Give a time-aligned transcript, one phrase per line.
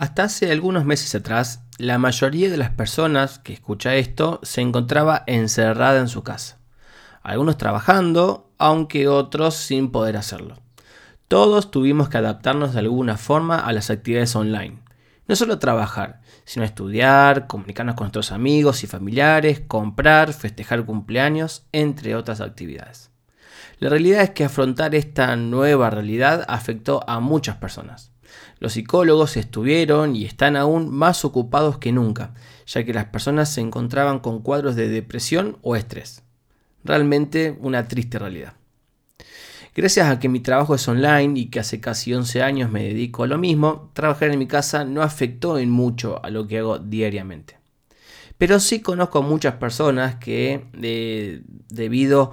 [0.00, 5.24] Hasta hace algunos meses atrás, la mayoría de las personas que escucha esto se encontraba
[5.26, 6.58] encerrada en su casa.
[7.22, 10.56] Algunos trabajando, aunque otros sin poder hacerlo.
[11.28, 14.78] Todos tuvimos que adaptarnos de alguna forma a las actividades online.
[15.28, 22.16] No solo trabajar, sino estudiar, comunicarnos con nuestros amigos y familiares, comprar, festejar cumpleaños, entre
[22.16, 23.10] otras actividades.
[23.78, 28.12] La realidad es que afrontar esta nueva realidad afectó a muchas personas.
[28.58, 32.34] Los psicólogos estuvieron y están aún más ocupados que nunca,
[32.66, 36.22] ya que las personas se encontraban con cuadros de depresión o estrés.
[36.84, 38.54] Realmente una triste realidad.
[39.74, 43.22] Gracias a que mi trabajo es online y que hace casi 11 años me dedico
[43.22, 46.78] a lo mismo, trabajar en mi casa no afectó en mucho a lo que hago
[46.78, 47.58] diariamente.
[48.36, 52.32] Pero sí conozco a muchas personas que eh, debido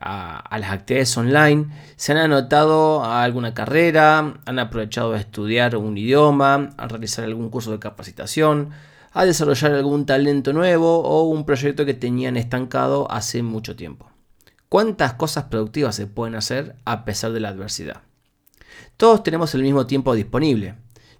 [0.00, 6.70] las actividades online, se han anotado a alguna carrera, han aprovechado a estudiar un idioma,
[6.76, 8.70] a realizar algún curso de capacitación,
[9.12, 14.10] a desarrollar algún talento nuevo o un proyecto que tenían estancado hace mucho tiempo.
[14.68, 18.02] ¿Cuántas cosas productivas se pueden hacer a pesar de la adversidad?
[18.96, 20.74] Todos tenemos el mismo tiempo disponible.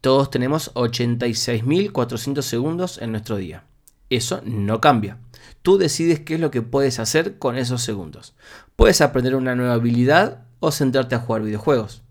[0.00, 3.64] Todos tenemos 86.400 segundos en nuestro día.
[4.10, 5.18] Eso no cambia.
[5.62, 8.34] Tú decides qué es lo que puedes hacer con esos segundos.
[8.76, 12.02] Puedes aprender una nueva habilidad o sentarte a jugar videojuegos.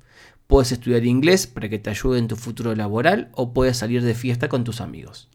[0.48, 4.14] Puedes estudiar inglés para que te ayude en tu futuro laboral o puedes salir de
[4.14, 5.30] fiesta con tus amigos.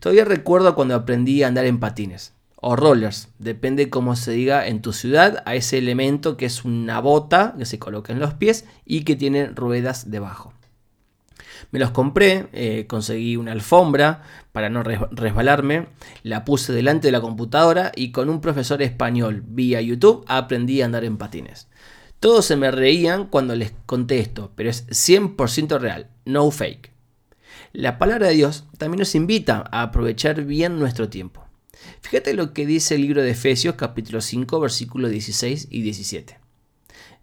[0.00, 4.82] Todavía recuerdo cuando aprendí a andar en patines o rollers, depende cómo se diga en
[4.82, 8.64] tu ciudad, a ese elemento que es una bota que se coloca en los pies
[8.84, 10.52] y que tiene ruedas debajo.
[11.70, 15.86] Me los compré, eh, conseguí una alfombra para no resbalarme,
[16.22, 20.86] la puse delante de la computadora y con un profesor español vía YouTube aprendí a
[20.86, 21.68] andar en patines.
[22.20, 26.92] Todos se me reían cuando les conté esto, pero es 100% real, no fake.
[27.72, 31.44] La palabra de Dios también nos invita a aprovechar bien nuestro tiempo.
[32.00, 36.38] Fíjate lo que dice el libro de Efesios capítulo 5 versículos 16 y 17.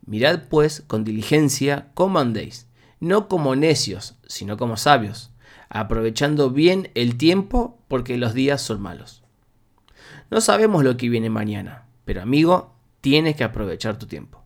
[0.06, 2.68] Mirad pues con diligencia cómo andéis
[3.00, 5.31] no como necios, sino como sabios,
[5.69, 9.23] aprovechando bien el tiempo porque los días son malos.
[10.31, 14.44] No sabemos lo que viene mañana, pero amigo, tienes que aprovechar tu tiempo.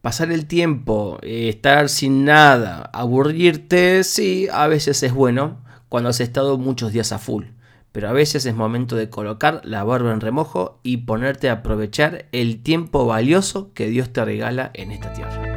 [0.00, 6.20] Pasar el tiempo, eh, estar sin nada, aburrirte, sí, a veces es bueno cuando has
[6.20, 7.46] estado muchos días a full,
[7.90, 12.26] pero a veces es momento de colocar la barba en remojo y ponerte a aprovechar
[12.30, 15.47] el tiempo valioso que Dios te regala en esta tierra.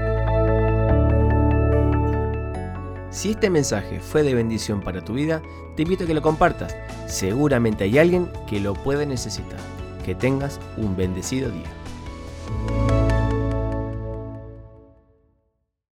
[3.22, 5.44] Si este mensaje fue de bendición para tu vida,
[5.76, 6.76] te invito a que lo compartas.
[7.06, 9.59] Seguramente hay alguien que lo puede necesitar.
[10.04, 12.81] Que tengas un bendecido día.